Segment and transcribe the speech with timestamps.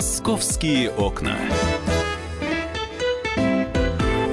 [0.00, 1.36] Московские окна.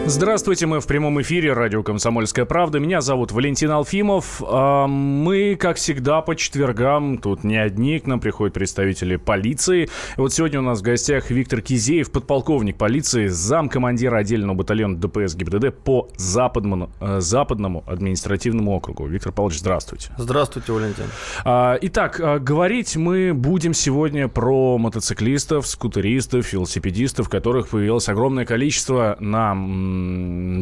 [0.10, 2.80] Здравствуйте, мы в прямом эфире радио «Комсомольская правда».
[2.80, 4.42] Меня зовут Валентин Алфимов.
[4.42, 9.90] Мы, как всегда, по четвергам, тут не одни, к нам приходят представители полиции.
[10.16, 15.76] Вот сегодня у нас в гостях Виктор Кизеев, подполковник полиции, замкомандира отдельного батальона ДПС ГИБДД
[15.76, 19.08] по западному, э, западному административному округу.
[19.08, 20.12] Виктор Павлович, здравствуйте.
[20.18, 21.06] Здравствуйте, Валентин.
[21.44, 29.18] А, итак, а, говорить мы будем сегодня про мотоциклистов, скутеристов, велосипедистов, которых появилось огромное количество
[29.20, 29.54] на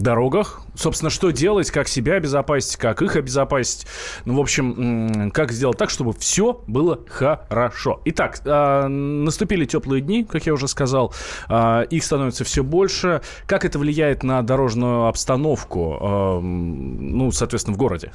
[0.01, 0.61] дорогах.
[0.75, 3.87] Собственно, что делать, как себя обезопасить, как их обезопасить.
[4.25, 8.01] Ну, в общем, как сделать так, чтобы все было хорошо.
[8.05, 11.13] Итак, а, наступили теплые дни, как я уже сказал.
[11.47, 13.21] А, их становится все больше.
[13.47, 18.11] Как это влияет на дорожную обстановку, а, ну, соответственно, в городе?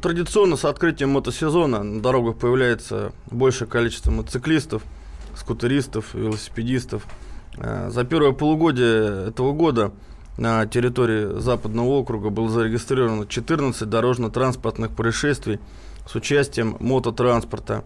[0.00, 4.82] Традиционно с открытием мотосезона на дорогах появляется большее количество мотоциклистов,
[5.34, 7.06] скутеристов, велосипедистов–
[7.58, 9.92] за первое полугодие этого года
[10.36, 15.60] на территории Западного округа было зарегистрировано 14 дорожно-транспортных происшествий
[16.06, 17.84] с участием мототранспорта.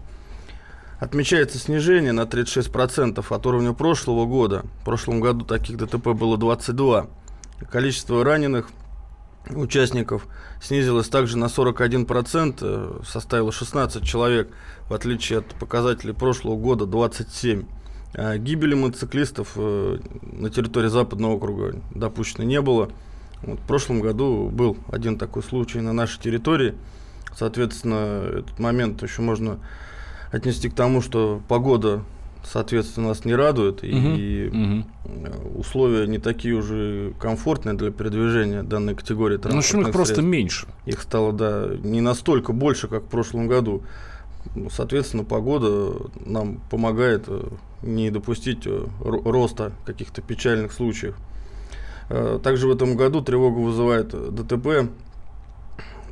[0.98, 4.64] Отмечается снижение на 36% от уровня прошлого года.
[4.80, 7.06] В прошлом году таких ДТП было 22.
[7.70, 8.68] Количество раненых
[9.48, 10.27] участников
[10.60, 14.50] снизилось также на 41%, э, составило 16 человек,
[14.88, 17.64] в отличие от показателей прошлого года 27.
[18.14, 22.91] А гибели мотоциклистов э, на территории Западного округа допущено не было.
[23.42, 26.75] Вот в прошлом году был один такой случай на нашей территории.
[27.36, 29.61] Соответственно, этот момент еще можно
[30.33, 32.02] отнести к тому, что погода,
[32.44, 33.86] соответственно, нас не радует, угу.
[33.86, 34.84] и угу.
[35.56, 40.67] условия не такие уже комфортные для передвижения данной категории ну, транспортных Ну, их просто меньше.
[40.86, 43.83] Их стало, да, не настолько больше, как в прошлом году.
[44.55, 45.92] Ну, соответственно, погода
[46.24, 47.48] нам помогает э,
[47.83, 51.17] не допустить э, роста каких-то печальных случаев.
[52.08, 54.90] Э, также в этом году тревогу вызывает ДТП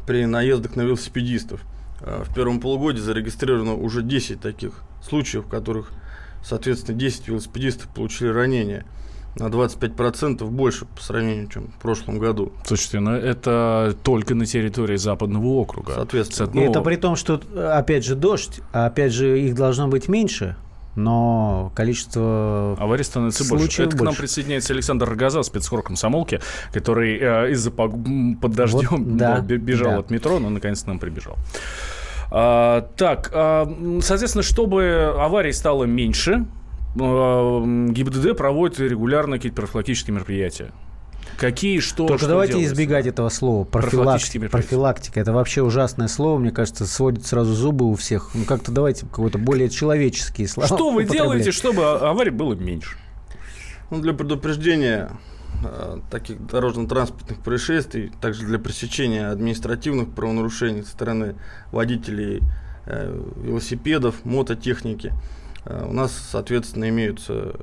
[0.07, 1.63] при наездах на велосипедистов.
[2.01, 5.91] В первом полугодии зарегистрировано уже 10 таких случаев, в которых,
[6.45, 8.87] соответственно, 10 велосипедистов получили ранения
[9.39, 12.53] на 25% больше по сравнению, чем в прошлом году.
[12.65, 15.93] Слушайте, ну это только на территории Западного округа.
[15.95, 16.51] Соответственно.
[16.53, 16.71] Ну...
[16.71, 20.57] Это при том, что, опять же, дождь, а опять же, их должно быть меньше,
[20.97, 23.83] но количество аварий становится больше.
[23.83, 23.99] Это больше.
[23.99, 26.41] к нам присоединяется Александр Рогоза, спецхор комсомолки,
[26.73, 29.99] который э, из-за под дождем вот, да, бежал да.
[29.99, 31.37] от метро, но наконец то нам прибежал.
[32.31, 33.67] А, так, а,
[34.03, 36.47] соответственно, чтобы аварий стало меньше,
[36.95, 40.73] ГИБДД проводит регулярно какие-то профилактические мероприятия.
[41.37, 42.75] Какие, что, Только что давайте делается?
[42.75, 43.65] избегать этого слова.
[43.65, 44.49] Профилактика.
[44.49, 45.21] Профилактика.
[45.21, 48.31] Это вообще ужасное слово, мне кажется, сводит сразу зубы у всех.
[48.35, 52.97] Ну, как-то давайте какое-то более человеческие слова Что вы делаете, чтобы аварий было меньше?
[53.91, 55.11] Ну, для предупреждения
[55.63, 61.37] э, таких дорожно-транспортных происшествий, также для пресечения административных правонарушений со стороны
[61.71, 62.43] водителей
[62.87, 67.57] э, велосипедов, мототехники– Э, у нас, соответственно, имеются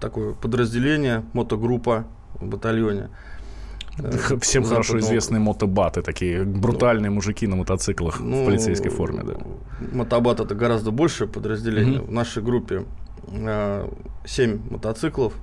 [0.00, 3.10] такое подразделение, мотогруппа в батальоне.
[3.98, 9.22] Э, Всем хорошо известные мотобаты, такие брутальные ну, мужики на мотоциклах ну, в полицейской форме.
[9.22, 9.34] Да.
[9.92, 12.00] Мотобат это гораздо большее подразделение.
[12.00, 12.08] Угу.
[12.08, 12.84] В нашей группе
[13.28, 13.88] э,
[14.24, 15.34] 7 мотоциклов.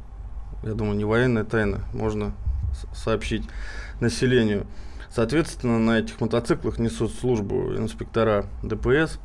[0.64, 2.34] Я думаю, не военная тайна, можно
[2.94, 3.44] сообщить
[4.00, 4.66] населению.
[5.10, 9.20] Соответственно, на этих мотоциклах несут службу инспектора ДПС,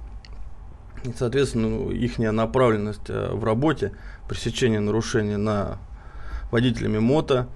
[1.04, 3.92] и, соответственно, ну, их направленность э, в работе,
[4.28, 5.78] пресечение нарушений на
[6.50, 7.48] водителями мото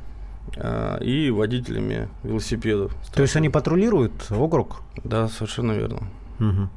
[0.56, 2.94] э, и водителями велосипедов.
[3.14, 4.82] То есть они патрулируют округ?
[5.04, 6.08] Да, совершенно верно.
[6.40, 6.68] Угу.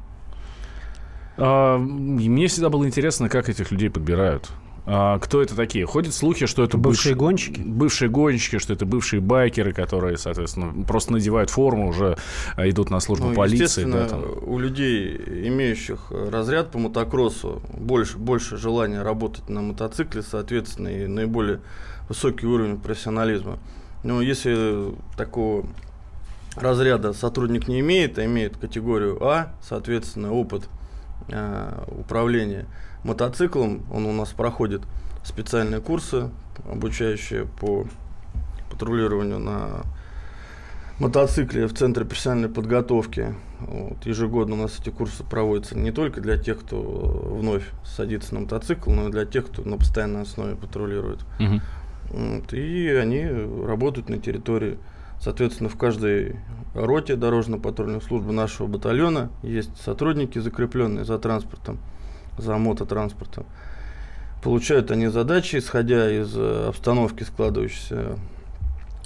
[1.38, 4.50] А, мне всегда было интересно, как этих людей подбирают.
[4.86, 5.86] А, кто это такие?
[5.86, 7.60] Ходят слухи, что это бывшие, бывшие гонщики?
[7.60, 12.16] Бывшие гонщики, что это бывшие байкеры, которые, соответственно, просто надевают форму, уже
[12.56, 13.84] а, идут на службу ну, полиции.
[13.84, 14.24] Да, там.
[14.42, 15.16] у людей,
[15.48, 21.60] имеющих разряд по мотокроссу, больше, больше желания работать на мотоцикле, соответственно, и наиболее
[22.08, 23.58] высокий уровень профессионализма.
[24.02, 25.66] Но если такого
[26.56, 30.79] разряда сотрудник не имеет, а имеет категорию А, соответственно, опыт э,
[31.88, 32.66] управления–
[33.04, 33.82] мотоциклом.
[33.92, 34.82] Он у нас проходит
[35.24, 36.30] специальные курсы,
[36.70, 37.86] обучающие по
[38.70, 39.82] патрулированию на
[40.98, 43.34] мотоцикле в Центре профессиональной подготовки.
[43.60, 48.40] Вот, ежегодно у нас эти курсы проводятся не только для тех, кто вновь садится на
[48.40, 51.20] мотоцикл, но и для тех, кто на постоянной основе патрулирует.
[51.38, 51.60] Угу.
[52.10, 54.78] Вот, и они работают на территории.
[55.20, 56.36] Соответственно, в каждой
[56.74, 61.78] роте дорожно-патрульной службы нашего батальона есть сотрудники, закрепленные за транспортом
[62.40, 63.46] за мототранспортом.
[64.42, 68.16] Получают они задачи, исходя из э, обстановки, складывающейся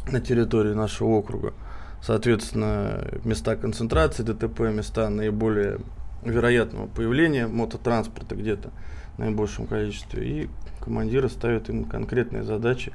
[0.06, 1.54] на территории нашего округа.
[2.00, 5.80] Соответственно, места концентрации ДТП, места наиболее
[6.22, 8.70] вероятного появления мототранспорта где-то
[9.18, 10.28] наибольшем количестве.
[10.28, 10.48] И
[10.80, 12.92] командиры ставят им конкретные задачи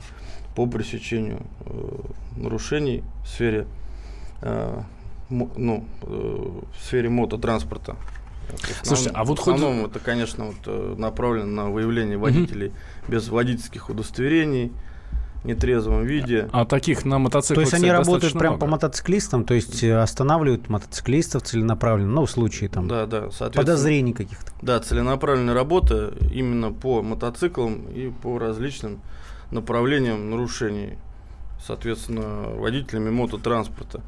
[0.55, 1.99] по пресечению э,
[2.37, 3.67] нарушений в сфере,
[4.41, 4.81] э,
[5.29, 7.95] ну, э, в сфере мототранспорта.
[8.83, 9.91] Слушайте, а вот в основном хоть...
[9.91, 13.11] это, конечно, вот, э, направлено на выявление водителей угу.
[13.11, 14.71] без водительских удостоверений,
[15.43, 16.49] нетрезвом виде.
[16.51, 20.69] А таких на мотоциклах То есть они работают прямо по мотоциклистам, то есть э, останавливают
[20.69, 24.51] мотоциклистов целенаправленно, ну, в случае там да, да, подозрений каких-то.
[24.61, 29.01] Да, целенаправленная работа именно по мотоциклам и по различным
[29.51, 30.97] направлениям нарушений,
[31.65, 34.01] соответственно, водителями мототранспорта.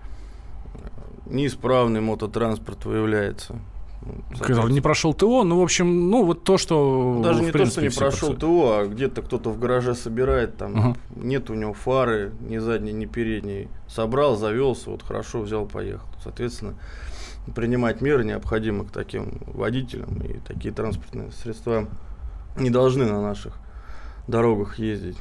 [1.26, 3.60] Неисправный мототранспорт выявляется.
[4.40, 7.22] Который не прошел ТО, ну, в общем, ну, вот то, что...
[7.24, 10.76] Даже не принципе, то, что не прошел ТО, а где-то кто-то в гараже собирает, там
[10.76, 10.98] uh-huh.
[11.16, 13.68] нет у него фары, ни задней, ни передней.
[13.88, 16.08] Собрал, завелся, вот хорошо взял, поехал.
[16.24, 16.74] Соответственно,
[17.56, 21.88] принимать меры необходимо к таким водителям, и такие транспортные средства
[22.58, 23.54] не должны на наших
[24.28, 25.18] дорогах ездить.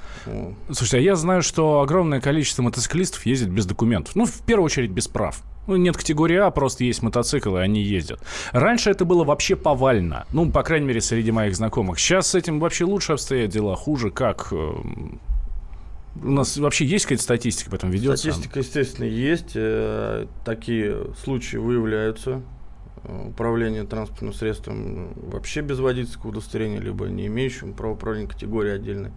[0.67, 4.17] Слушайте, а я знаю, что огромное количество мотоциклистов ездит без документов.
[4.17, 5.43] Ну, в первую очередь, без прав.
[5.67, 8.21] Ну, нет категории А, просто есть мотоциклы, они ездят.
[8.53, 10.27] Раньше это было вообще повально.
[10.33, 11.99] Ну, по крайней мере, среди моих знакомых.
[11.99, 14.11] Сейчас с этим вообще лучше обстоят дела, хуже.
[14.11, 14.53] Как?
[14.53, 15.21] Эм,
[16.23, 18.17] у нас вообще есть какая-то статистика по этому ведется?
[18.17, 19.53] Статистика, естественно, есть.
[19.55, 22.43] Э, такие случаи выявляются.
[23.05, 29.13] Э, управление транспортным средством вообще без водительского удостоверения, либо не имеющим право управления категории отдельной.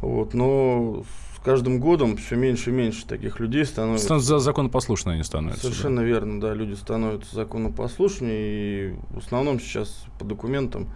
[0.00, 1.04] Вот, но
[1.44, 4.18] каждым годом все меньше и меньше таких людей становится.
[4.18, 5.62] За законопослушные они становятся.
[5.62, 6.06] Совершенно да.
[6.06, 10.88] верно, да, люди становятся законопослушнее, и в основном сейчас по документам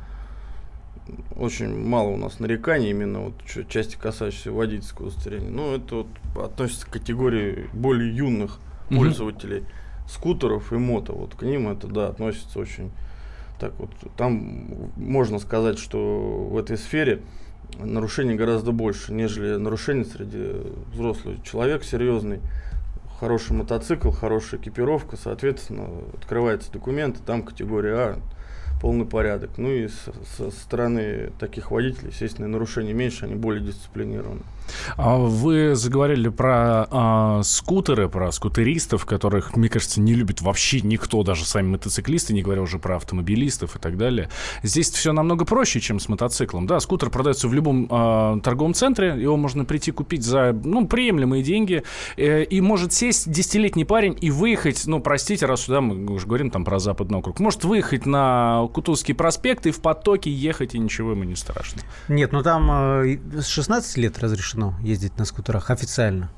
[1.36, 3.34] очень мало у нас нареканий именно вот
[3.68, 5.50] части касающейся водительского удостоверения.
[5.50, 6.08] Но это вот
[6.42, 8.58] относится к категории более юных
[8.90, 9.00] угу.
[9.00, 9.64] пользователей
[10.08, 11.12] скутеров и мото.
[11.12, 12.90] Вот к ним это да относится очень
[13.58, 13.90] так вот.
[14.16, 17.22] Там можно сказать, что в этой сфере
[17.78, 20.52] нарушений гораздо больше, нежели нарушений среди
[20.92, 21.42] взрослых.
[21.42, 22.40] Человек серьезный,
[23.18, 28.18] хороший мотоцикл, хорошая экипировка, соответственно, открываются документы, там категория А,
[28.80, 29.56] полный порядок.
[29.56, 34.42] Ну и со, со стороны таких водителей, естественно, нарушений меньше, они более дисциплинированы.
[34.96, 41.22] А вы заговорили про а, скутеры, про скутеристов, которых, мне кажется, не любит вообще никто,
[41.22, 44.28] даже сами мотоциклисты, не говоря уже про автомобилистов и так далее.
[44.62, 46.66] Здесь все намного проще, чем с мотоциклом.
[46.66, 51.42] Да, скутер продается в любом а, торговом центре, его можно прийти купить за ну, приемлемые
[51.42, 51.82] деньги,
[52.16, 56.50] э, и может сесть десятилетний парень и выехать, ну, простите, раз сюда мы уже говорим
[56.50, 61.12] там про западный округ, может выехать на Кутузский проспект и в потоке ехать, и ничего
[61.12, 61.82] ему не страшно.
[62.08, 66.30] Нет, ну там э, с 16 лет разрешено разрешено ездить на скутерах официально.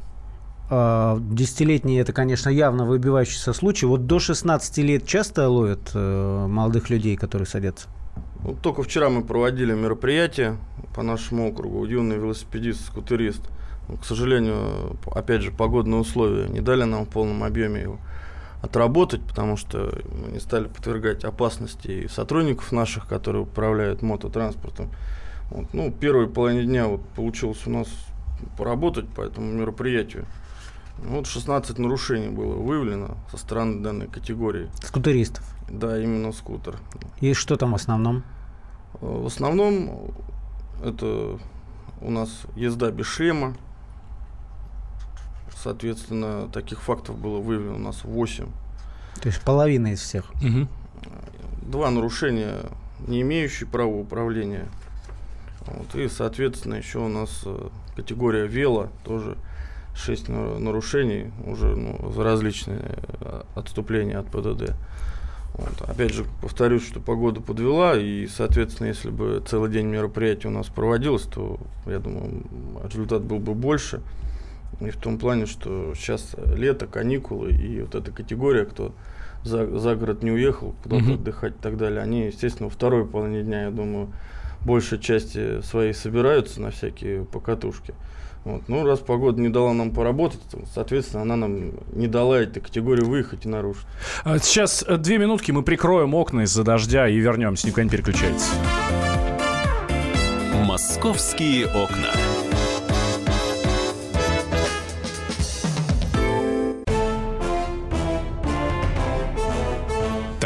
[0.68, 3.86] А, десятилетний это, конечно, явно выбивающийся случай.
[3.86, 7.88] Вот до 16 лет часто ловят э, молодых людей, которые садятся?
[8.40, 10.56] Вот только вчера мы проводили мероприятие
[10.94, 11.84] по нашему округу.
[11.84, 13.42] Юный велосипедист, скутерист.
[14.00, 17.98] К сожалению, опять же, погодные условия не дали нам в полном объеме его
[18.62, 24.90] отработать, потому что мы не стали подвергать опасности и сотрудников наших, которые управляют мототранспортом.
[25.50, 27.88] Вот, ну, первые половине дня вот получилось у нас
[28.56, 30.26] поработать по этому мероприятию.
[30.98, 34.70] Вот 16 нарушений было выявлено со стороны данной категории.
[34.82, 35.44] Скутеристов?
[35.68, 36.78] Да, именно скутер.
[37.20, 38.24] И что там в основном?
[39.00, 40.10] В основном
[40.82, 41.38] это
[42.00, 43.54] у нас езда без шлема.
[45.62, 48.46] Соответственно, таких фактов было выявлено у нас 8.
[49.20, 50.30] То есть половина из всех?
[50.36, 50.68] Угу.
[51.62, 52.60] Два нарушения,
[53.00, 54.68] не имеющие права управления
[55.66, 59.36] вот, и, соответственно, еще у нас э, категория вело, тоже
[59.94, 64.74] 6 нарушений, уже ну, за различные э, отступления от ПДД.
[65.54, 65.88] Вот.
[65.88, 70.66] Опять же, повторюсь, что погода подвела, и, соответственно, если бы целый день мероприятия у нас
[70.66, 72.42] проводилось, то, я думаю,
[72.84, 74.02] результат был бы больше.
[74.80, 78.92] И в том плане, что сейчас лето, каникулы, и вот эта категория, кто
[79.44, 81.14] за, за город не уехал, куда-то mm-hmm.
[81.14, 84.08] отдыхать и так далее, они, естественно, второй половине дня, я думаю,
[84.66, 87.94] большей части своей собираются на всякие покатушки.
[88.44, 88.62] Вот.
[88.68, 93.02] Ну, раз погода не дала нам поработать, то, соответственно, она нам не дала этой категории
[93.02, 93.86] выехать и нарушить.
[94.22, 97.66] А сейчас э, две минутки, мы прикроем окна из-за дождя и вернемся.
[97.66, 98.50] Никуда не переключайтесь.
[100.64, 102.12] Московские окна.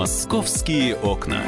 [0.00, 1.44] «Московские окна».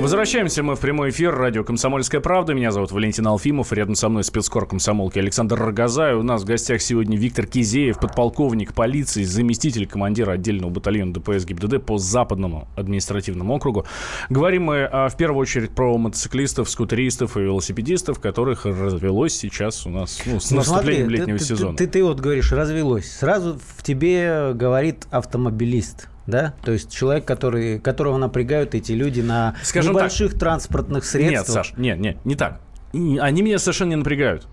[0.00, 1.34] Возвращаемся мы в прямой эфир.
[1.34, 2.54] Радио «Комсомольская правда».
[2.54, 3.72] Меня зовут Валентин Алфимов.
[3.72, 6.14] Рядом со мной спецкор комсомолки Александр Рогозай.
[6.14, 11.84] У нас в гостях сегодня Виктор Кизеев, подполковник полиции, заместитель командира отдельного батальона ДПС ГИБДД
[11.84, 13.84] по Западному административному округу.
[14.28, 19.90] Говорим мы а, в первую очередь про мотоциклистов, скутеристов и велосипедистов, которых развелось сейчас у
[19.90, 21.76] нас ну, с Ну, наступлением смотри, летнего ты, ты- сезона.
[21.76, 23.10] Ты, ты вот говоришь, развелось.
[23.10, 26.08] Сразу в тебе говорит автомобилист.
[26.26, 26.54] Да?
[26.62, 31.66] То есть человек, который, которого напрягают эти люди на Скажем небольших транспортных Нет, средствах.
[31.66, 32.60] Саш, нет, нет, не так.
[32.92, 34.46] Они меня совершенно не напрягают.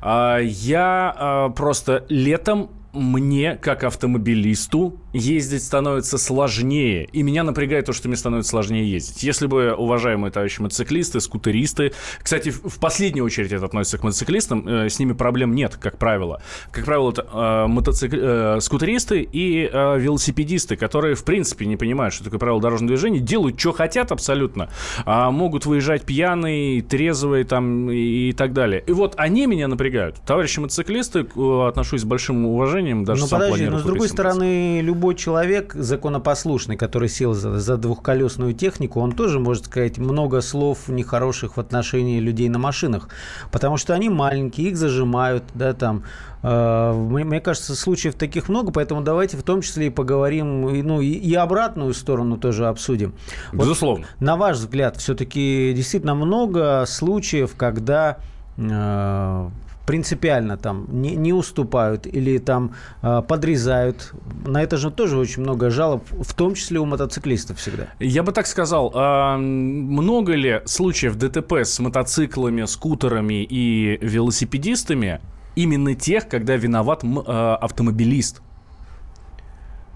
[0.00, 7.08] А, Я а, просто летом мне, как автомобилисту, ездить становится сложнее.
[7.12, 9.22] И меня напрягает то, что мне становится сложнее ездить.
[9.22, 11.92] Если бы, уважаемые товарищи мотоциклисты, скутеристы...
[12.22, 14.66] Кстати, в последнюю очередь это относится к мотоциклистам.
[14.66, 16.40] э, С ними проблем нет, как правило.
[16.70, 22.14] Как правило, это э, мотоцикл- э, скутеристы и э, велосипедисты, которые, в принципе, не понимают,
[22.14, 24.70] что такое правило дорожного движения, делают, что хотят абсолютно.
[25.04, 28.82] А могут выезжать пьяные, трезвые там и так далее.
[28.86, 30.16] И вот они меня напрягают.
[30.26, 34.08] Товарищи мотоциклисты, к- отношусь с большим уважением, даже ну сам подожди, но с купить другой
[34.08, 40.40] стороны, любой человек законопослушный, который сел за, за двухколесную технику, он тоже может сказать много
[40.40, 43.08] слов нехороших в отношении людей на машинах,
[43.50, 46.04] потому что они маленькие, их зажимают, да, там.
[46.42, 50.82] Э, мне, мне кажется, случаев таких много, поэтому давайте в том числе и поговорим, и,
[50.82, 53.14] ну и, и обратную сторону тоже обсудим.
[53.52, 54.06] Вот Безусловно.
[54.20, 58.18] на ваш взгляд, все-таки действительно много случаев, когда
[58.56, 59.48] э,
[59.86, 64.12] принципиально там не, не уступают или там э, подрезают.
[64.46, 67.88] На это же тоже очень много жалоб, в том числе у мотоциклистов всегда.
[67.98, 75.20] Я бы так сказал, а, много ли случаев ДТП с мотоциклами, скутерами и велосипедистами
[75.56, 78.42] именно тех, когда виноват а, автомобилист?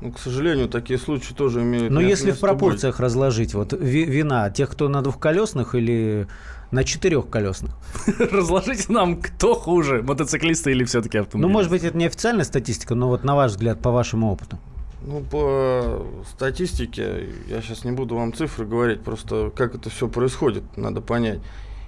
[0.03, 2.41] Ну, к сожалению, такие случаи тоже имеют Но если в место быть.
[2.59, 6.29] пропорциях разложить, вот ви- вина тех, кто на двухколесных или
[6.71, 7.73] на четырехколесных.
[8.31, 11.49] Разложите нам, кто хуже, мотоциклисты или все-таки автомобилисты?
[11.49, 14.59] Ну, может быть, это не официальная статистика, но вот на ваш взгляд, по вашему опыту.
[15.07, 20.65] Ну, по статистике, я сейчас не буду вам цифры говорить, просто как это все происходит,
[20.76, 21.38] надо понять.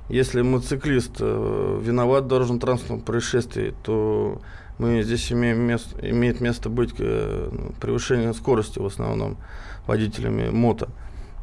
[0.09, 4.41] Если мотоциклист э, виноват в дорожно-транспортном происшествии, то
[4.79, 9.37] мы здесь имеем место, имеет место быть э, ну, превышение скорости в основном
[9.87, 10.89] водителями мото.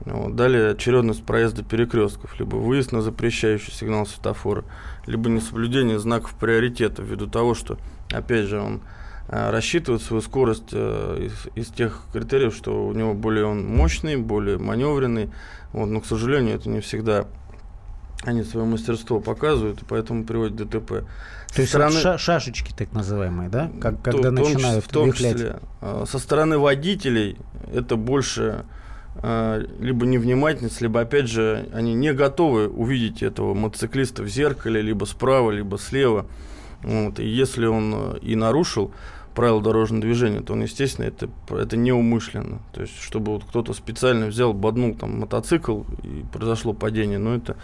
[0.05, 0.35] Вот.
[0.35, 4.63] Далее очередность проезда перекрестков, либо выезд на запрещающий сигнал светофора,
[5.05, 7.77] либо несоблюдение знаков приоритета ввиду того, что,
[8.11, 8.81] опять же, он
[9.27, 14.15] э, рассчитывает свою скорость э, из, из тех критериев, что у него более он мощный,
[14.15, 15.29] более маневренный.
[15.73, 17.25] Вот, но, к сожалению, это не всегда
[18.23, 21.05] они свое мастерство показывают, и поэтому приводит ДТП.
[21.55, 23.71] То есть вот ша- шашечки так называемые, да?
[23.79, 25.33] Как, То- когда в том начинают в том вихлять.
[25.33, 27.37] числе, э, со стороны водителей
[27.73, 28.65] это больше
[29.23, 35.05] э, либо невнимательность, либо опять же они не готовы увидеть этого мотоциклиста в зеркале, либо
[35.05, 36.25] справа, либо слева.
[36.83, 37.19] Вот.
[37.19, 38.91] И если он э, и нарушил
[39.33, 42.59] правила дорожного движения, то он, естественно, это, это неумышленно.
[42.73, 47.17] То есть, чтобы вот кто-то специально взял, боднул там мотоцикл и произошло падение.
[47.17, 47.55] Но это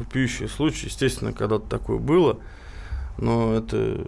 [0.00, 0.86] вопиющий случай.
[0.86, 2.38] Естественно, когда-то такое было,
[3.18, 4.06] но это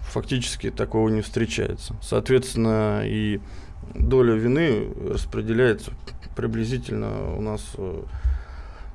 [0.00, 1.94] фактически такого не встречается.
[2.02, 3.40] Соответственно, и
[3.94, 5.92] доля вины распределяется
[6.34, 8.02] приблизительно у нас, э,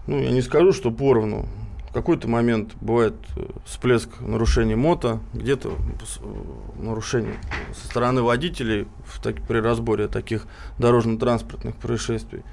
[0.08, 1.48] ну, я не скажу, что поровну.
[1.90, 7.36] В какой-то момент бывает э, всплеск нарушений мото, где-то э, нарушений
[7.80, 10.48] со стороны водителей в так- при разборе таких
[10.80, 12.44] дорожно-транспортных происшествий.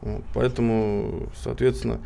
[0.00, 2.00] Вот, поэтому, соответственно,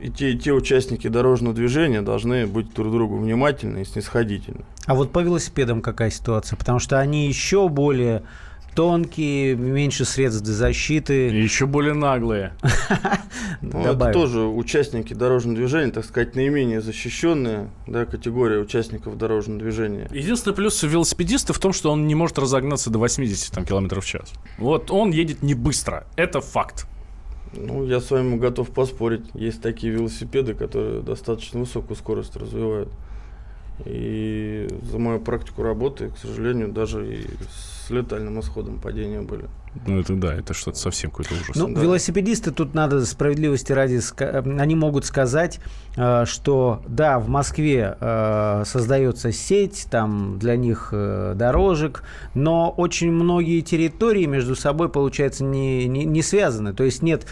[0.00, 4.64] и те, и те участники дорожного движения должны быть друг другу внимательны и снисходительны.
[4.86, 6.56] А вот по велосипедам какая ситуация?
[6.56, 8.22] Потому что они еще более
[8.76, 11.28] тонкие, меньше средств для защиты.
[11.30, 12.52] И еще более наглые.
[13.62, 20.08] Ну, это тоже участники дорожного движения, так сказать, наименее защищенная да, категория участников дорожного движения.
[20.12, 24.06] Единственный плюс велосипедиста в том, что он не может разогнаться до 80 там, километров в
[24.06, 24.32] час.
[24.58, 26.06] Вот он едет не быстро.
[26.16, 26.86] Это факт.
[27.52, 29.24] Ну, я с вами готов поспорить.
[29.34, 32.88] Есть такие велосипеды, которые достаточно высокую скорость развивают.
[33.84, 39.48] И за мою практику работы, к сожалению, даже и с летальным исходом падения были.
[39.86, 41.54] Ну, это да, это что-то совсем какой-то ужас.
[41.54, 41.80] Ну, Да.
[41.80, 45.60] велосипедисты, тут надо справедливости ради, э, они могут сказать,
[45.96, 53.60] э, что да, в Москве э, создается сеть, там для них дорожек, но очень многие
[53.60, 56.72] территории между собой, получается, не, не, не связаны.
[56.72, 57.26] То есть нет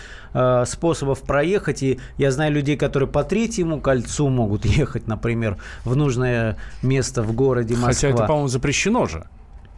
[0.67, 6.59] способов проехать, и я знаю людей, которые по третьему кольцу могут ехать, например, в нужное
[6.83, 7.93] место в городе Москва.
[7.93, 9.27] Хотя это, по-моему, запрещено же.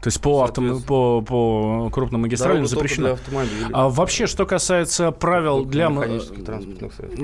[0.07, 0.69] То есть по, автом...
[0.69, 0.87] Соответственно.
[0.87, 3.19] по, по крупным магистралям запрещено.
[3.73, 5.91] А вообще, что касается правил для...
[5.91, 6.33] средств.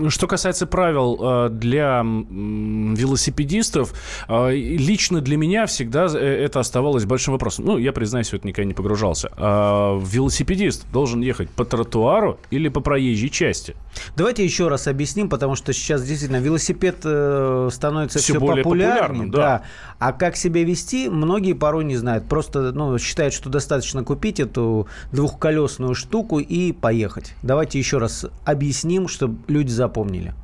[0.08, 3.94] Что касается правил э, для велосипедистов,
[4.28, 7.66] э, лично для меня всегда э, это оставалось большим вопросом.
[7.66, 9.30] Ну, я, признаюсь, в это никогда не погружался.
[9.36, 13.76] А велосипедист должен ехать по тротуару или по проезжей части?
[14.16, 19.26] Давайте еще раз объясним, потому что сейчас действительно велосипед э, становится Всё все, более популярнее.
[19.26, 19.62] популярным, да.
[20.04, 22.24] А как себя вести, многие порой не знают.
[22.24, 27.34] Просто ну, считают, что достаточно купить эту двухколесную штуку и поехать.
[27.44, 30.34] Давайте еще раз объясним, чтобы люди запомнили.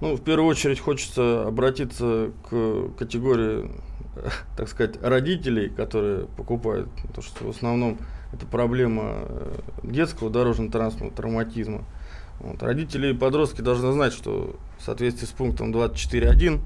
[0.00, 3.70] Ну, в первую очередь хочется обратиться к категории,
[4.56, 7.98] так сказать, родителей, которые покупают, потому что в основном
[8.32, 11.84] это проблема э, детского дорожно-транспортного травматизма.
[12.40, 12.62] Вот.
[12.62, 16.62] Родители и подростки должны знать, что в соответствии с пунктом 24.1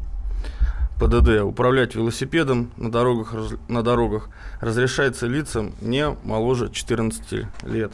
[1.03, 3.35] ПДД управлять велосипедом на дорогах,
[3.69, 4.29] на дорогах
[4.61, 7.93] разрешается лицам не моложе 14 лет.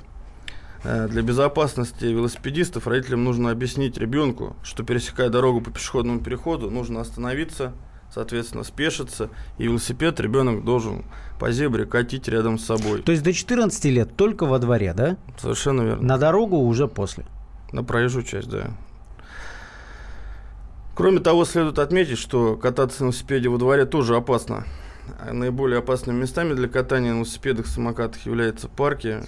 [0.84, 7.00] Э, Для безопасности велосипедистов родителям нужно объяснить ребенку, что пересекая дорогу по пешеходному переходу, нужно
[7.00, 7.72] остановиться,
[8.12, 11.06] соответственно, спешиться, и велосипед ребенок должен
[11.40, 13.00] по зебре катить рядом с собой.
[13.00, 15.16] То есть до 14 лет только во дворе, да?
[15.40, 16.06] Совершенно верно.
[16.06, 17.24] На дорогу уже после.
[17.72, 18.70] На проезжую часть, да.
[20.98, 24.64] Кроме того, следует отметить, что кататься на велосипеде во дворе тоже опасно.
[25.30, 29.20] Наиболее опасными местами для катания на велосипедах и самокатах являются парки,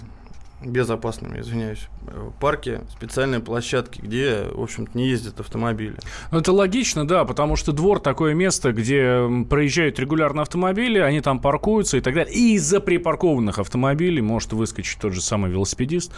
[0.63, 5.95] безопасными, извиняюсь, э, парки, специальные площадки, где, в общем-то, не ездят автомобили.
[6.31, 11.39] Ну, это логично, да, потому что двор такое место, где проезжают регулярно автомобили, они там
[11.39, 12.33] паркуются и так далее.
[12.33, 16.11] И из-за припаркованных автомобилей может выскочить тот же самый велосипедист.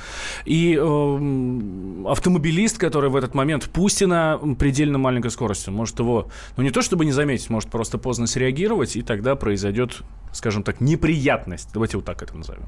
[0.45, 6.27] И эм, автомобилист, который в этот момент, пусть и на предельно маленькой скорости, может его,
[6.57, 10.81] ну не то чтобы не заметить, может просто поздно среагировать, и тогда произойдет, скажем так,
[10.81, 11.69] неприятность.
[11.73, 12.67] Давайте вот так это назовем.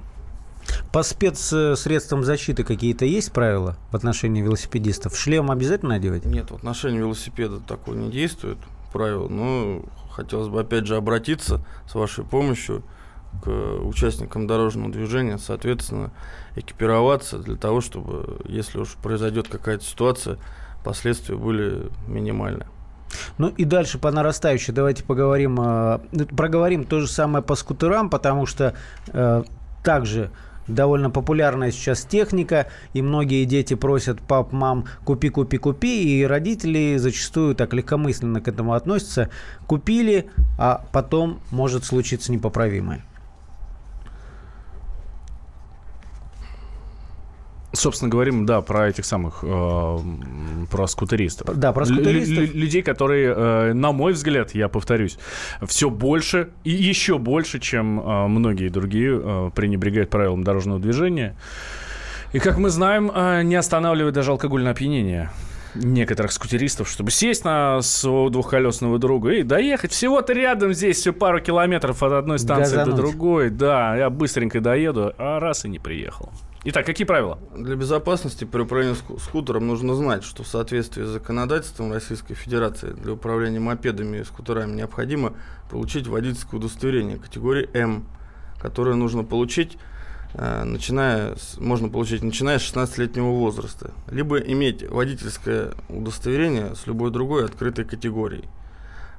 [0.92, 5.18] По спецсредствам защиты какие-то есть правила в отношении велосипедистов?
[5.18, 6.26] Шлем обязательно надевать?
[6.26, 8.58] Нет, в отношении велосипеда такое не действует
[8.94, 12.82] правило, но хотелось бы опять же обратиться с вашей помощью
[13.44, 16.12] к участникам дорожного движения, соответственно,
[16.56, 20.38] экипироваться для того, чтобы, если уж произойдет какая-то ситуация,
[20.86, 22.68] последствия были минимальны.
[23.38, 26.00] Ну и дальше по нарастающей давайте поговорим, э,
[26.36, 28.76] проговорим то же самое по скутерам, потому что
[29.08, 29.44] э,
[29.84, 30.32] также
[30.68, 36.98] довольно популярная сейчас техника, и многие дети просят пап, мам, купи, купи, купи, и родители
[36.98, 39.30] зачастую так легкомысленно к этому относятся.
[39.68, 43.04] Купили, а потом может случиться непоправимое.
[47.76, 49.98] Собственно, говорим, да, про этих самых, э,
[50.72, 51.58] про скутеристов.
[51.58, 52.38] Да, про Лю- скутеристов.
[52.38, 55.18] лю- людей, которые, э, на мой взгляд, я повторюсь,
[55.68, 61.36] все больше и еще больше, чем э, многие другие, э, пренебрегают правилам дорожного движения.
[62.34, 65.30] И, как мы знаем, э, не останавливает даже алкогольное опьянение
[65.76, 71.42] некоторых скутеристов, чтобы сесть на своего двухколесного друга и доехать всего-то рядом здесь, все пару
[71.42, 72.96] километров от одной станции Газануть.
[72.96, 73.50] до другой.
[73.50, 76.30] Да, я быстренько доеду, а раз и не приехал.
[76.68, 77.38] Итак, какие правила?
[77.56, 82.90] Для безопасности при управлении ску- скутером нужно знать, что в соответствии с законодательством Российской Федерации
[82.90, 85.34] для управления мопедами и скутерами необходимо
[85.70, 88.08] получить водительское удостоверение категории М,
[88.60, 89.78] которое нужно получить,
[90.34, 97.46] э, начиная можно получить начиная с 16-летнего возраста, либо иметь водительское удостоверение с любой другой
[97.46, 98.46] открытой категорией.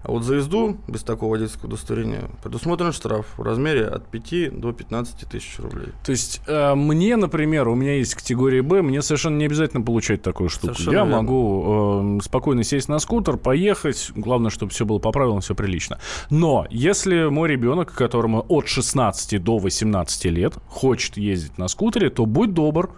[0.02, 4.72] А вот за езду без такого водительского удостоверения предусмотрен штраф в размере от 5 до
[4.72, 5.88] 15 тысяч рублей.
[6.04, 10.22] То есть э, мне, например, у меня есть категория Б, мне совершенно не обязательно получать
[10.22, 10.74] такую штуку.
[10.74, 11.16] Совершенно Я верно.
[11.16, 14.12] могу э, спокойно сесть на скутер, поехать.
[14.14, 15.98] Главное, чтобы все было по правилам, все прилично.
[16.30, 22.26] Но если мой ребенок, которому от 16 до 18 лет, хочет ездить на скутере, то
[22.26, 22.90] будь добр,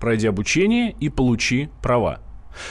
[0.00, 2.20] пройди обучение и получи права.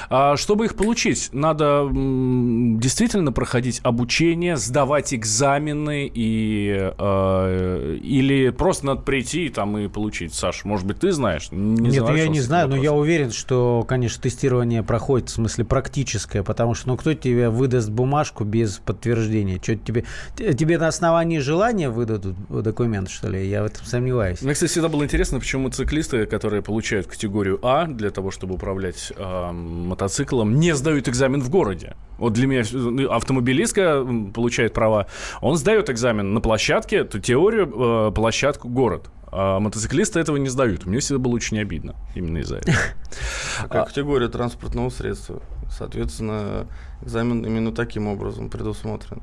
[0.09, 9.01] А чтобы их получить, надо действительно проходить обучение, сдавать экзамены и э, или просто надо
[9.01, 10.33] прийти там и получить.
[10.33, 11.49] Саш, может быть, ты знаешь?
[11.51, 15.33] Не Нет, ну, я не знаю, этим но я уверен, что, конечно, тестирование проходит, в
[15.33, 19.59] смысле практическое, потому что, ну, кто тебе выдаст бумажку без подтверждения?
[19.61, 23.47] Что тебе, тебе на основании желания выдадут документ, что ли?
[23.47, 24.41] Я в этом сомневаюсь.
[24.41, 29.11] Мне, кстати, всегда было интересно, почему циклисты, которые получают категорию А для того, чтобы управлять
[29.15, 31.95] э, мотоциклом, не сдают экзамен в городе.
[32.17, 35.07] Вот для меня ну, автомобилистка получает права,
[35.41, 39.09] он сдает экзамен на площадке, то теорию, э, площадку, город.
[39.31, 40.85] А мотоциклисты этого не сдают.
[40.85, 42.77] Мне всегда было очень обидно именно из-за этого.
[43.61, 45.41] Такая А- категория транспортного средства.
[45.69, 46.67] Соответственно,
[47.01, 49.21] экзамен именно таким образом предусмотрен.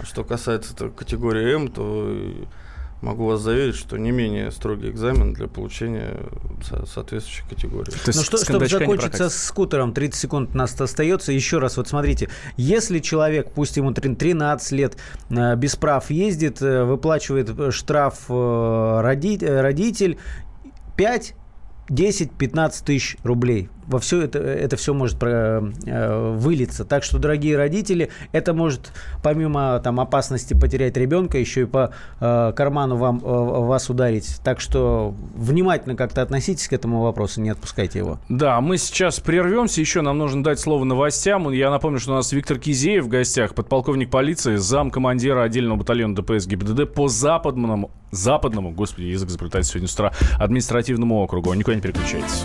[0.00, 2.14] А что касается категории М, то
[3.04, 6.18] могу вас заверить, что не менее строгий экзамен для получения
[6.68, 7.90] со- соответствующей категории.
[7.90, 9.32] То Ну есть что, с чтобы кондачка не закончить прокатит.
[9.32, 11.30] со скутером, 30 секунд у нас остается.
[11.32, 14.96] Еще раз, вот смотрите, если человек, пусть ему трин- 13 лет,
[15.30, 20.18] э, без прав ездит, э, выплачивает э, штраф роди- родитель
[20.96, 21.34] 5
[21.90, 23.68] 10-15 тысяч рублей.
[23.86, 26.84] Во все это, это все может про- э, вылиться.
[26.84, 28.92] Так что, дорогие родители, это может,
[29.22, 34.40] помимо там, опасности потерять ребенка, еще и по э, карману вам, э, вас ударить.
[34.44, 38.18] Так что внимательно как-то относитесь к этому вопросу, не отпускайте его.
[38.28, 39.80] Да, мы сейчас прервемся.
[39.80, 41.50] Еще нам нужно дать слово новостям.
[41.50, 46.14] Я напомню, что у нас Виктор Кизеев в гостях, подполковник полиции, зам командира отдельного батальона
[46.14, 51.52] ДПС ГИБДД по западному, западному, господи, язык заплетается сегодня с утра, административному округу.
[51.54, 52.44] Никуда не переключайтесь.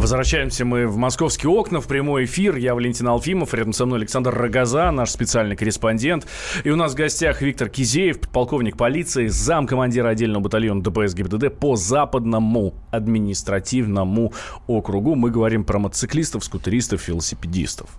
[0.00, 2.56] Возвращаемся мы в «Московские окна», в прямой эфир.
[2.56, 6.26] Я Валентин Алфимов, рядом со мной Александр Рогоза, наш специальный корреспондент.
[6.64, 11.54] И у нас в гостях Виктор Кизеев, полковник полиции, зам командира отдельного батальона ДПС ГИБДД
[11.54, 14.32] по западному административному
[14.66, 15.16] округу.
[15.16, 17.90] Мы говорим про мотоциклистов, скутеристов, велосипедистов.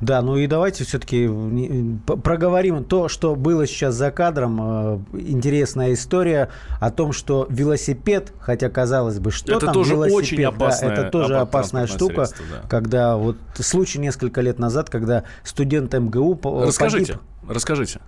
[0.00, 1.28] Да, ну и давайте все-таки
[2.22, 4.58] проговорим то, что было сейчас за кадром.
[4.60, 6.50] Э, Интересная история
[6.80, 10.90] о том, что велосипед, хотя казалось бы, что Это там тоже велосипед, очень да, опасное-
[10.92, 12.68] это тоже опа- опасная штука, средство, да.
[12.68, 17.50] когда вот случай несколько лет назад, когда студент МГУ Расскажите, погиб.
[17.50, 18.00] расскажите.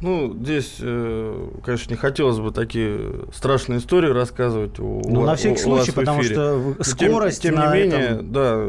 [0.00, 3.00] Ну, здесь, э, конечно, не хотелось бы такие
[3.34, 4.78] страшные истории рассказывать.
[4.78, 8.64] У, Ну, на всякий случай, потому что скорость Тем, тем не менее, этом- да,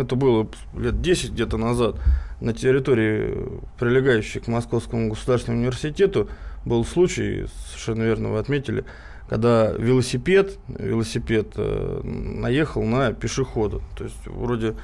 [0.00, 1.96] это было лет 10 где-то назад
[2.40, 6.28] на территории, прилегающей к Московскому государственному университету,
[6.66, 8.84] был случай, совершенно верно вы отметили,
[9.30, 13.80] когда велосипед, велосипед э, наехал на пешехода.
[13.96, 14.74] То есть вроде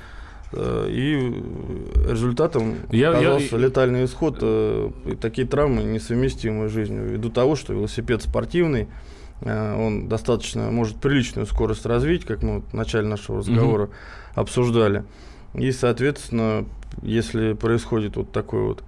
[0.53, 1.43] и
[2.11, 4.39] результатом Я- я- оказался летальный исход.
[4.41, 7.05] э, и такие травмы несовместимы с жизнью.
[7.09, 8.89] Ввиду того, что велосипед спортивный,
[9.43, 13.91] э, он достаточно может приличную скорость развить, как мы в начале нашего разговора
[14.35, 15.05] обсуждали.
[15.55, 16.65] И, соответственно,
[17.03, 18.83] если происходит вот такой вот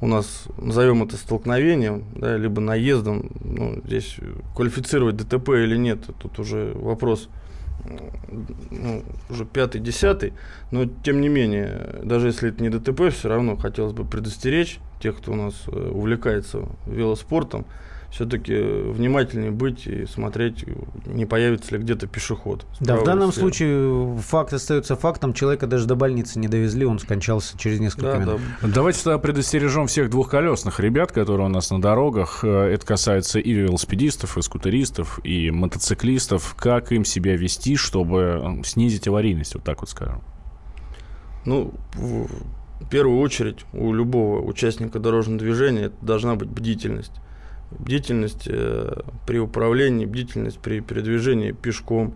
[0.00, 4.16] у нас, назовем это столкновением, да, либо наездом, ну, здесь
[4.54, 7.28] квалифицировать ДТП или нет, тут уже вопрос
[8.70, 10.32] ну, уже пятый, десятый,
[10.70, 15.18] но тем не менее, даже если это не ДТП, все равно хотелось бы предостеречь тех,
[15.18, 17.66] кто у нас э, увлекается велоспортом,
[18.12, 20.64] все-таки внимательнее быть и смотреть,
[21.06, 22.66] не появится ли где-то пешеход.
[22.78, 23.46] Да, в данном слева.
[23.48, 25.32] случае факт остается фактом.
[25.32, 28.40] Человека даже до больницы не довезли, он скончался через несколько Да, минут.
[28.60, 32.40] да, Давайте тогда предостережем всех двухколесных ребят, которые у нас на дорогах.
[32.44, 36.54] Э, Это касается и велосипедистов, и скутеристов, и мотоциклистов.
[36.58, 40.20] Как им себя вести, чтобы э, снизить аварийность, вот так вот скажем.
[41.46, 42.28] Ну, в
[42.80, 47.12] в первую очередь у любого участника дорожного движения это должна быть бдительность.
[47.78, 52.14] Бдительность э, при управлении, бдительность при передвижении пешком.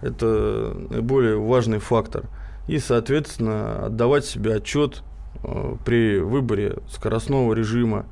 [0.00, 2.24] Это наиболее важный фактор.
[2.68, 5.02] И, соответственно, отдавать себе отчет
[5.42, 8.06] э, при выборе скоростного режима,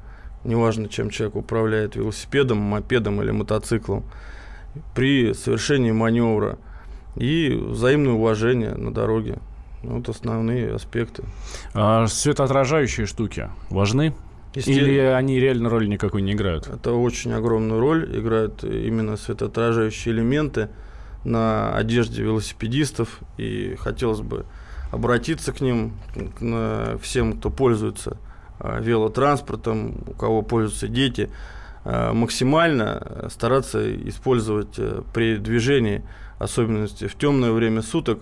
[0.45, 4.05] неважно, чем человек управляет, велосипедом, мопедом или мотоциклом,
[4.95, 6.59] при совершении маневра
[7.17, 9.39] и взаимное уважение на дороге.
[9.83, 11.25] Вот основные аспекты.
[11.75, 14.15] А светоотражающие штуки важны?
[14.55, 16.67] Есте- Или они реально роли никакой не играют?
[16.67, 20.71] Это очень огромную роль играют именно светоотражающие элементы
[21.25, 23.21] на одежде велосипедистов.
[23.37, 24.45] И хотелось бы
[24.91, 25.93] обратиться к ним,
[26.39, 28.17] к всем, кто пользуется
[28.59, 31.31] а, велотранспортом, у кого пользуются дети,
[31.85, 36.03] а, максимально стараться использовать э, при движении,
[36.39, 38.19] особенности в темное время суток,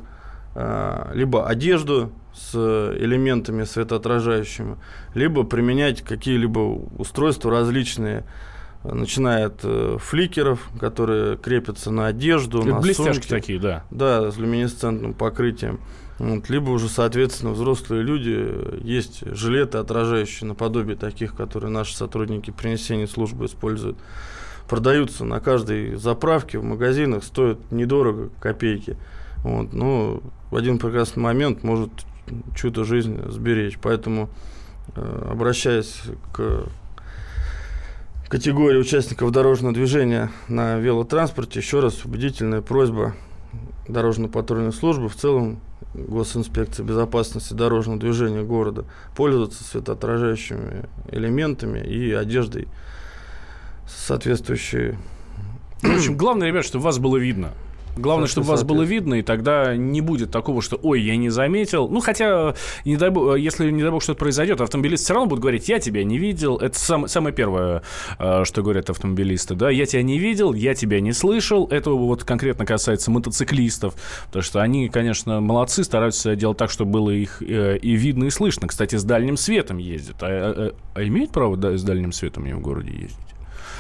[0.55, 2.55] либо одежду с
[2.99, 4.77] элементами светоотражающими,
[5.15, 6.59] либо применять какие-либо
[6.97, 8.25] устройства различные,
[8.85, 13.29] э, начиная от э, фликеров, которые крепятся на одежду, Это на блестяшки сумки.
[13.29, 13.85] такие, да.
[13.91, 15.81] Да, с люминесцентным покрытием.
[16.19, 22.51] Вот, либо уже, соответственно, взрослые люди, э, есть жилеты, отражающие наподобие таких, которые наши сотрудники
[22.51, 23.99] при несении службы используют.
[24.69, 28.97] Продаются на каждой заправке, в магазинах, стоят недорого, копейки.
[29.45, 30.21] Вот, но
[30.51, 31.91] в один прекрасный момент может
[32.57, 33.79] чью-то жизнь сберечь.
[33.81, 34.29] Поэтому,
[34.95, 36.69] э, обращаясь к
[38.29, 43.15] категории участников дорожного движения на велотранспорте, еще раз убедительная просьба
[43.89, 45.61] дорожно-патрульной службы, в целом
[45.95, 48.85] госинспекции безопасности дорожного движения города,
[49.17, 52.69] пользоваться светоотражающими элементами и одеждой
[53.87, 54.99] соответствующей.
[55.81, 57.53] В общем, главное, ребят, чтобы вас было видно.
[57.97, 61.89] Главное, чтобы вас было видно, и тогда не будет такого, что «Ой, я не заметил».
[61.89, 65.41] Ну, хотя, не дай бог, если, не дай бог, что-то произойдет, автомобилист все равно будет
[65.41, 66.57] говорить «Я тебя не видел».
[66.59, 67.83] Это сам, самое первое,
[68.19, 69.55] э, что говорят автомобилисты.
[69.55, 69.71] Да?
[69.71, 71.67] «Я тебя не видел, я тебя не слышал».
[71.69, 73.95] Это вот конкретно касается мотоциклистов,
[74.27, 78.31] потому что они, конечно, молодцы, стараются делать так, чтобы было их э, и видно, и
[78.31, 78.69] слышно.
[78.69, 80.17] Кстати, с дальним светом ездят.
[80.23, 83.28] А, а- а имеют право да, с дальним светом не в городе ездить?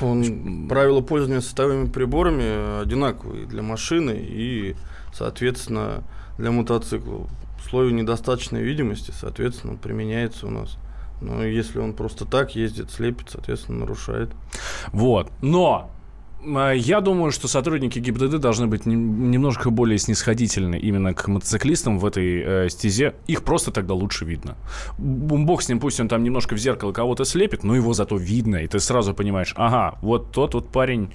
[0.00, 4.76] Он, правила пользования световыми приборами одинаковые для машины и,
[5.12, 6.04] соответственно,
[6.38, 7.26] для мотоцикла.
[7.58, 10.76] В условии недостаточной видимости, соответственно, применяется у нас.
[11.20, 14.30] Но если он просто так ездит, слепит, соответственно, нарушает.
[14.92, 15.30] Вот.
[15.42, 15.90] Но
[16.74, 22.06] я думаю, что сотрудники ГИБДД должны быть нем- немножко более снисходительны именно к мотоциклистам в
[22.06, 23.14] этой э, стезе.
[23.26, 24.56] Их просто тогда лучше видно.
[24.98, 28.56] Бог с ним, пусть он там немножко в зеркало кого-то слепит, но его зато видно,
[28.56, 31.10] и ты сразу понимаешь, ага, вот тот вот парень,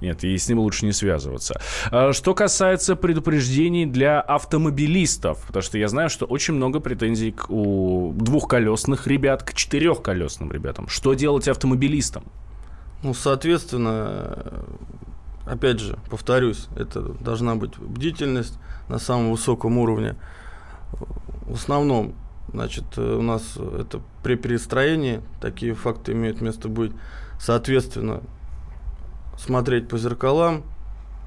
[0.00, 1.60] нет, и с ним лучше не связываться.
[1.90, 8.12] А Что касается предупреждений для автомобилистов, потому что я знаю, что очень много претензий у
[8.12, 10.88] двухколесных ребят к четырехколесным ребятам.
[10.88, 12.24] Что делать автомобилистам?
[13.02, 14.62] Ну, соответственно,
[15.44, 20.14] опять же, повторюсь, это должна быть бдительность на самом высоком уровне.
[21.42, 22.14] В основном,
[22.52, 26.92] значит, э, у нас это при перестроении такие факты имеют место быть.
[27.40, 28.20] Соответственно,
[29.36, 30.62] смотреть по зеркалам,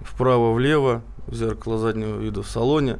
[0.01, 2.99] вправо-влево, зеркало заднего вида в салоне.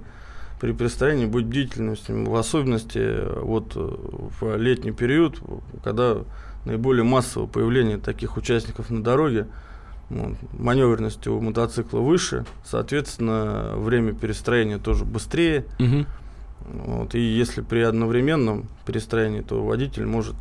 [0.59, 5.39] При перестроении быть бдительным, в особенности э, вот э, в летний период,
[5.83, 6.17] когда
[6.65, 9.47] наиболее массовое появление таких участников на дороге,
[10.09, 15.65] вот, маневренность у мотоцикла выше, соответственно, время перестроения тоже быстрее.
[16.67, 20.35] Вот, и если при одновременном перестроении, то водитель может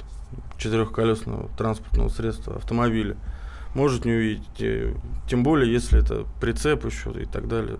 [0.58, 3.16] четырехколесного транспортного средства, автомобиля,
[3.74, 4.60] может не увидеть.
[4.60, 4.94] э,
[5.28, 7.76] Тем более, если это прицеп еще и так далее.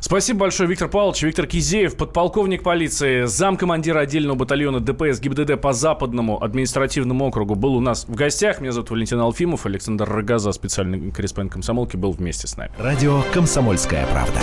[0.00, 1.22] Спасибо большое, Виктор Павлович.
[1.22, 7.80] Виктор Кизеев, подполковник полиции, замкомандира отдельного батальона ДПС ГИБДД по Западному административному округу, был у
[7.80, 8.60] нас в гостях.
[8.60, 9.66] Меня зовут Валентин Алфимов.
[9.66, 12.72] Александр Рогоза, специальный корреспондент комсомолки, был вместе с нами.
[12.78, 14.40] Радио «Комсомольская правда».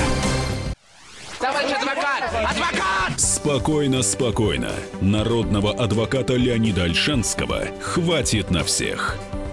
[1.39, 2.24] Товарищ адвокат!
[2.34, 3.20] Адвокат!
[3.20, 4.72] Спокойно, спокойно.
[5.02, 9.17] Народного адвоката Леонида Альшанского хватит на всех.